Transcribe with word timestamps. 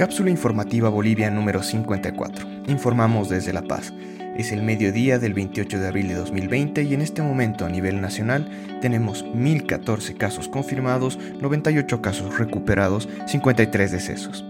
Cápsula 0.00 0.30
informativa 0.30 0.88
Bolivia 0.88 1.30
número 1.30 1.62
54. 1.62 2.48
Informamos 2.68 3.28
desde 3.28 3.52
La 3.52 3.60
Paz. 3.60 3.92
Es 4.34 4.50
el 4.50 4.62
mediodía 4.62 5.18
del 5.18 5.34
28 5.34 5.78
de 5.78 5.86
abril 5.86 6.08
de 6.08 6.14
2020 6.14 6.84
y 6.84 6.94
en 6.94 7.02
este 7.02 7.20
momento 7.20 7.66
a 7.66 7.68
nivel 7.68 8.00
nacional 8.00 8.48
tenemos 8.80 9.26
1014 9.34 10.14
casos 10.14 10.48
confirmados, 10.48 11.18
98 11.42 12.00
casos 12.00 12.38
recuperados, 12.38 13.10
53 13.26 13.92
decesos. 13.92 14.42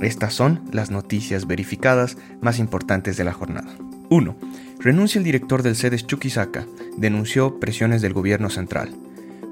Estas 0.00 0.32
son 0.32 0.62
las 0.70 0.92
noticias 0.92 1.48
verificadas 1.48 2.16
más 2.40 2.60
importantes 2.60 3.16
de 3.16 3.24
la 3.24 3.32
jornada. 3.32 3.74
1. 4.08 4.36
Renuncia 4.78 5.18
el 5.18 5.24
director 5.24 5.64
del 5.64 5.74
CEDES 5.74 6.06
Chuquisaca. 6.06 6.64
Denunció 6.96 7.58
presiones 7.58 8.02
del 8.02 8.12
gobierno 8.12 8.50
central. 8.50 8.90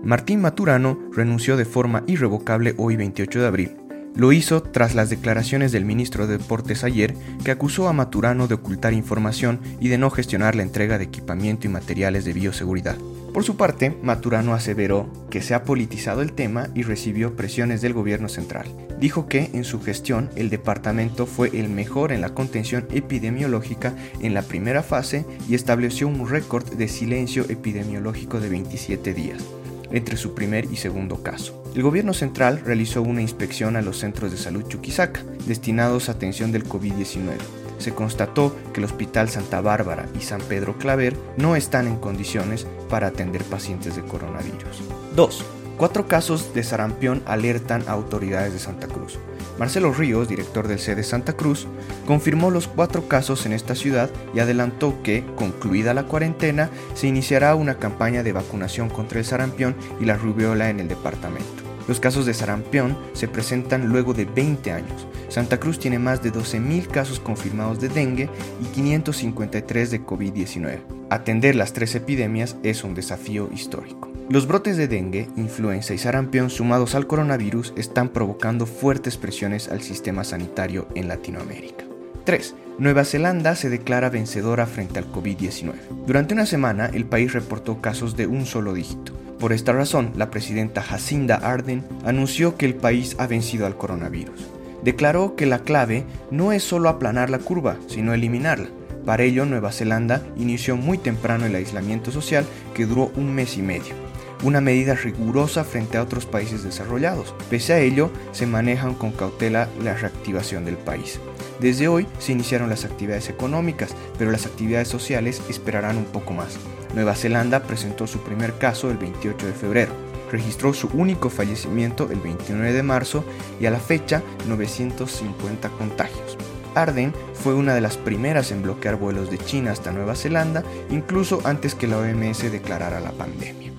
Martín 0.02 0.40
Maturano 0.40 0.98
renunció 1.12 1.58
de 1.58 1.66
forma 1.66 2.04
irrevocable 2.06 2.74
hoy 2.78 2.96
28 2.96 3.40
de 3.40 3.46
abril. 3.46 3.76
Lo 4.16 4.32
hizo 4.32 4.62
tras 4.62 4.94
las 4.94 5.10
declaraciones 5.10 5.72
del 5.72 5.84
ministro 5.84 6.26
de 6.26 6.38
Deportes 6.38 6.84
ayer, 6.84 7.14
que 7.44 7.50
acusó 7.50 7.86
a 7.86 7.92
Maturano 7.92 8.48
de 8.48 8.54
ocultar 8.54 8.94
información 8.94 9.60
y 9.78 9.88
de 9.88 9.98
no 9.98 10.10
gestionar 10.10 10.56
la 10.56 10.62
entrega 10.62 10.96
de 10.96 11.04
equipamiento 11.04 11.66
y 11.66 11.70
materiales 11.70 12.24
de 12.24 12.32
bioseguridad. 12.32 12.96
Por 13.34 13.44
su 13.44 13.58
parte, 13.58 13.94
Maturano 14.02 14.54
aseveró 14.54 15.08
que 15.28 15.42
se 15.42 15.54
ha 15.54 15.64
politizado 15.64 16.22
el 16.22 16.32
tema 16.32 16.68
y 16.74 16.82
recibió 16.82 17.36
presiones 17.36 17.82
del 17.82 17.92
gobierno 17.92 18.30
central. 18.30 18.66
Dijo 18.98 19.28
que 19.28 19.50
en 19.52 19.64
su 19.64 19.82
gestión 19.82 20.30
el 20.34 20.48
departamento 20.48 21.26
fue 21.26 21.50
el 21.52 21.68
mejor 21.68 22.10
en 22.10 22.22
la 22.22 22.30
contención 22.30 22.88
epidemiológica 22.90 23.94
en 24.20 24.32
la 24.32 24.42
primera 24.42 24.82
fase 24.82 25.26
y 25.46 25.54
estableció 25.54 26.08
un 26.08 26.28
récord 26.28 26.64
de 26.72 26.88
silencio 26.88 27.44
epidemiológico 27.48 28.40
de 28.40 28.48
27 28.48 29.14
días 29.14 29.44
entre 29.90 30.16
su 30.16 30.34
primer 30.34 30.66
y 30.66 30.76
segundo 30.76 31.22
caso. 31.22 31.62
El 31.74 31.82
gobierno 31.82 32.14
central 32.14 32.60
realizó 32.64 33.02
una 33.02 33.22
inspección 33.22 33.76
a 33.76 33.82
los 33.82 33.98
centros 33.98 34.30
de 34.30 34.36
salud 34.36 34.66
Chuquisaca, 34.66 35.22
destinados 35.46 36.08
a 36.08 36.12
atención 36.12 36.52
del 36.52 36.68
COVID-19. 36.68 37.36
Se 37.78 37.92
constató 37.92 38.54
que 38.72 38.80
el 38.80 38.84
Hospital 38.84 39.28
Santa 39.28 39.60
Bárbara 39.60 40.06
y 40.18 40.22
San 40.22 40.40
Pedro 40.42 40.76
Claver 40.76 41.16
no 41.36 41.56
están 41.56 41.86
en 41.86 41.96
condiciones 41.96 42.66
para 42.88 43.06
atender 43.06 43.42
pacientes 43.44 43.96
de 43.96 44.02
coronavirus. 44.02 44.82
2. 45.16 45.59
Cuatro 45.80 46.06
casos 46.06 46.52
de 46.52 46.62
sarampión 46.62 47.22
alertan 47.24 47.84
a 47.88 47.92
autoridades 47.92 48.52
de 48.52 48.58
Santa 48.58 48.86
Cruz. 48.86 49.18
Marcelo 49.58 49.94
Ríos, 49.94 50.28
director 50.28 50.68
del 50.68 50.78
sede 50.78 51.02
Santa 51.02 51.32
Cruz, 51.32 51.66
confirmó 52.06 52.50
los 52.50 52.68
cuatro 52.68 53.08
casos 53.08 53.46
en 53.46 53.54
esta 53.54 53.74
ciudad 53.74 54.10
y 54.34 54.40
adelantó 54.40 55.02
que, 55.02 55.24
concluida 55.36 55.94
la 55.94 56.02
cuarentena, 56.02 56.68
se 56.92 57.06
iniciará 57.06 57.54
una 57.54 57.78
campaña 57.78 58.22
de 58.22 58.34
vacunación 58.34 58.90
contra 58.90 59.20
el 59.20 59.24
sarampión 59.24 59.74
y 59.98 60.04
la 60.04 60.18
rubiola 60.18 60.68
en 60.68 60.80
el 60.80 60.88
departamento. 60.88 61.62
Los 61.88 61.98
casos 61.98 62.26
de 62.26 62.34
sarampión 62.34 62.98
se 63.14 63.26
presentan 63.26 63.88
luego 63.88 64.12
de 64.12 64.26
20 64.26 64.72
años. 64.72 65.06
Santa 65.30 65.58
Cruz 65.58 65.78
tiene 65.78 65.98
más 65.98 66.22
de 66.22 66.30
12.000 66.30 66.88
casos 66.88 67.20
confirmados 67.20 67.80
de 67.80 67.88
dengue 67.88 68.28
y 68.60 68.66
553 68.66 69.90
de 69.90 70.04
COVID-19. 70.04 70.80
Atender 71.08 71.56
las 71.56 71.72
tres 71.72 71.94
epidemias 71.94 72.56
es 72.62 72.84
un 72.84 72.94
desafío 72.94 73.48
histórico. 73.50 74.09
Los 74.30 74.46
brotes 74.46 74.76
de 74.76 74.86
dengue, 74.86 75.28
influenza 75.34 75.92
y 75.92 75.98
sarampión 75.98 76.50
sumados 76.50 76.94
al 76.94 77.08
coronavirus 77.08 77.72
están 77.76 78.10
provocando 78.10 78.64
fuertes 78.64 79.16
presiones 79.16 79.68
al 79.68 79.82
sistema 79.82 80.22
sanitario 80.22 80.86
en 80.94 81.08
Latinoamérica. 81.08 81.84
3. 82.26 82.54
Nueva 82.78 83.04
Zelanda 83.04 83.56
se 83.56 83.70
declara 83.70 84.08
vencedora 84.08 84.66
frente 84.66 85.00
al 85.00 85.10
COVID-19. 85.10 85.72
Durante 86.06 86.34
una 86.34 86.46
semana, 86.46 86.86
el 86.94 87.06
país 87.06 87.32
reportó 87.32 87.80
casos 87.80 88.16
de 88.16 88.28
un 88.28 88.46
solo 88.46 88.72
dígito. 88.72 89.12
Por 89.40 89.52
esta 89.52 89.72
razón, 89.72 90.12
la 90.14 90.30
presidenta 90.30 90.80
Jacinda 90.80 91.34
Arden 91.34 91.82
anunció 92.04 92.56
que 92.56 92.66
el 92.66 92.76
país 92.76 93.16
ha 93.18 93.26
vencido 93.26 93.66
al 93.66 93.76
coronavirus. 93.76 94.46
Declaró 94.84 95.34
que 95.34 95.46
la 95.46 95.58
clave 95.58 96.04
no 96.30 96.52
es 96.52 96.62
solo 96.62 96.88
aplanar 96.88 97.30
la 97.30 97.40
curva, 97.40 97.78
sino 97.88 98.14
eliminarla. 98.14 98.68
Para 99.04 99.24
ello, 99.24 99.44
Nueva 99.44 99.72
Zelanda 99.72 100.22
inició 100.36 100.76
muy 100.76 100.98
temprano 100.98 101.46
el 101.46 101.56
aislamiento 101.56 102.12
social 102.12 102.44
que 102.74 102.86
duró 102.86 103.10
un 103.16 103.34
mes 103.34 103.58
y 103.58 103.62
medio 103.62 104.09
una 104.42 104.60
medida 104.60 104.94
rigurosa 104.94 105.64
frente 105.64 105.98
a 105.98 106.02
otros 106.02 106.26
países 106.26 106.62
desarrollados. 106.62 107.34
Pese 107.48 107.72
a 107.72 107.80
ello, 107.80 108.10
se 108.32 108.46
manejan 108.46 108.94
con 108.94 109.12
cautela 109.12 109.68
la 109.82 109.94
reactivación 109.94 110.64
del 110.64 110.76
país. 110.76 111.20
Desde 111.60 111.88
hoy 111.88 112.06
se 112.18 112.32
iniciaron 112.32 112.70
las 112.70 112.84
actividades 112.84 113.28
económicas, 113.28 113.94
pero 114.18 114.30
las 114.30 114.46
actividades 114.46 114.88
sociales 114.88 115.42
esperarán 115.48 115.98
un 115.98 116.06
poco 116.06 116.32
más. 116.32 116.56
Nueva 116.94 117.14
Zelanda 117.14 117.62
presentó 117.64 118.06
su 118.06 118.20
primer 118.20 118.56
caso 118.58 118.90
el 118.90 118.96
28 118.96 119.46
de 119.46 119.52
febrero. 119.52 119.92
Registró 120.30 120.72
su 120.72 120.88
único 120.88 121.28
fallecimiento 121.28 122.08
el 122.10 122.20
29 122.20 122.72
de 122.72 122.82
marzo 122.82 123.24
y 123.60 123.66
a 123.66 123.70
la 123.70 123.80
fecha 123.80 124.22
950 124.48 125.68
contagios. 125.70 126.38
Arden 126.74 127.12
fue 127.34 127.54
una 127.54 127.74
de 127.74 127.80
las 127.80 127.96
primeras 127.96 128.52
en 128.52 128.62
bloquear 128.62 128.96
vuelos 128.96 129.30
de 129.30 129.38
China 129.38 129.72
hasta 129.72 129.90
Nueva 129.90 130.14
Zelanda, 130.14 130.62
incluso 130.88 131.40
antes 131.44 131.74
que 131.74 131.88
la 131.88 131.98
OMS 131.98 132.50
declarara 132.50 133.00
la 133.00 133.10
pandemia. 133.10 133.69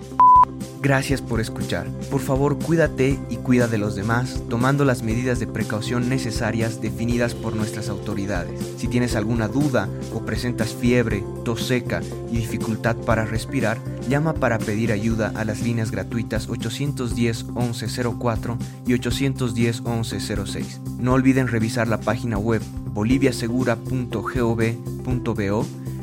Gracias 0.82 1.22
por 1.22 1.40
escuchar. 1.40 1.88
Por 2.10 2.20
favor, 2.22 2.58
cuídate 2.58 3.20
y 3.30 3.38
cuida 3.38 3.68
de 3.68 3.78
los 3.78 3.96
demás, 3.96 4.42
tomando 4.50 4.84
las 4.84 5.04
medidas 5.04 5.40
de 5.40 5.46
precaución 5.46 6.10
necesarias 6.10 6.82
definidas 6.82 7.36
por 7.36 7.56
nuestras 7.56 7.88
autoridades. 7.88 8.60
Si 8.78 8.88
tienes 8.88 9.16
alguna 9.16 9.48
duda 9.48 9.88
o 10.12 10.26
presentas 10.26 10.74
fiebre, 10.74 11.24
tos 11.46 11.68
seca 11.68 12.02
y 12.32 12.38
dificultad 12.38 12.96
para 12.96 13.26
respirar, 13.26 13.78
llama 14.10 14.34
para 14.34 14.58
pedir 14.58 14.92
ayuda 14.92 15.32
a 15.36 15.46
las 15.46 15.62
líneas 15.62 15.92
gratuitas 15.92 16.50
810 16.50 17.50
1104 17.50 18.58
y 18.88 18.94
810 18.94 19.82
1106. 19.82 20.82
No 20.98 21.14
olviden 21.14 21.48
revisar 21.48 21.88
la 21.88 22.00
página 22.00 22.40
web 22.40 22.64
boliviasegura.gov.bo 22.92 25.66